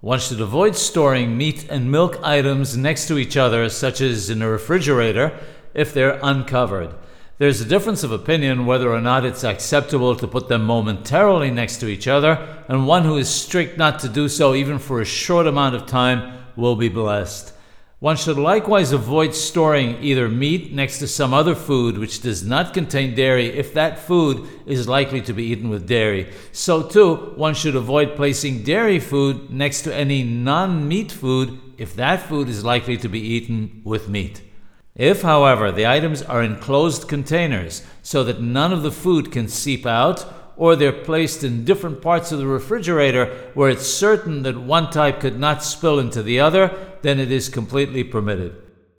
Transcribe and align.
One 0.00 0.18
should 0.18 0.40
avoid 0.40 0.76
storing 0.76 1.36
meat 1.36 1.66
and 1.68 1.90
milk 1.90 2.18
items 2.22 2.74
next 2.74 3.06
to 3.08 3.18
each 3.18 3.36
other, 3.36 3.68
such 3.68 4.00
as 4.00 4.30
in 4.30 4.40
a 4.40 4.48
refrigerator, 4.48 5.38
if 5.74 5.92
they're 5.92 6.18
uncovered. 6.22 6.94
There's 7.36 7.60
a 7.60 7.66
difference 7.66 8.02
of 8.02 8.10
opinion 8.10 8.64
whether 8.64 8.90
or 8.90 9.02
not 9.02 9.26
it's 9.26 9.44
acceptable 9.44 10.16
to 10.16 10.26
put 10.26 10.48
them 10.48 10.64
momentarily 10.64 11.50
next 11.50 11.78
to 11.78 11.88
each 11.88 12.08
other, 12.08 12.64
and 12.66 12.86
one 12.86 13.04
who 13.04 13.18
is 13.18 13.28
strict 13.28 13.76
not 13.76 13.98
to 13.98 14.08
do 14.08 14.26
so 14.30 14.54
even 14.54 14.78
for 14.78 15.02
a 15.02 15.04
short 15.04 15.46
amount 15.46 15.74
of 15.74 15.84
time 15.84 16.44
will 16.56 16.76
be 16.76 16.88
blessed. 16.88 17.52
One 18.00 18.16
should 18.16 18.38
likewise 18.38 18.92
avoid 18.92 19.34
storing 19.34 20.02
either 20.02 20.26
meat 20.26 20.72
next 20.72 21.00
to 21.00 21.06
some 21.06 21.34
other 21.34 21.54
food 21.54 21.98
which 21.98 22.22
does 22.22 22.42
not 22.42 22.72
contain 22.72 23.14
dairy 23.14 23.48
if 23.48 23.74
that 23.74 23.98
food 23.98 24.48
is 24.64 24.88
likely 24.88 25.20
to 25.20 25.34
be 25.34 25.44
eaten 25.44 25.68
with 25.68 25.86
dairy. 25.86 26.32
So, 26.50 26.82
too, 26.82 27.34
one 27.36 27.52
should 27.52 27.76
avoid 27.76 28.16
placing 28.16 28.62
dairy 28.62 29.00
food 29.00 29.50
next 29.50 29.82
to 29.82 29.94
any 29.94 30.22
non 30.22 30.88
meat 30.88 31.12
food 31.12 31.60
if 31.76 31.94
that 31.96 32.22
food 32.22 32.48
is 32.48 32.64
likely 32.64 32.96
to 32.96 33.08
be 33.08 33.20
eaten 33.20 33.82
with 33.84 34.08
meat. 34.08 34.40
If, 34.94 35.20
however, 35.20 35.70
the 35.70 35.86
items 35.86 36.22
are 36.22 36.42
in 36.42 36.56
closed 36.56 37.06
containers 37.06 37.84
so 38.00 38.24
that 38.24 38.40
none 38.40 38.72
of 38.72 38.82
the 38.82 38.90
food 38.90 39.30
can 39.30 39.46
seep 39.46 39.84
out, 39.84 40.39
or 40.60 40.76
they're 40.76 40.92
placed 40.92 41.42
in 41.42 41.64
different 41.64 42.02
parts 42.02 42.30
of 42.30 42.38
the 42.38 42.46
refrigerator 42.46 43.50
where 43.54 43.70
it's 43.70 43.86
certain 43.86 44.42
that 44.42 44.60
one 44.60 44.90
type 44.90 45.18
could 45.18 45.40
not 45.40 45.64
spill 45.64 45.98
into 45.98 46.22
the 46.22 46.38
other, 46.38 46.70
then 47.00 47.18
it 47.18 47.32
is 47.32 47.48
completely 47.48 48.04
permitted. 48.04 48.54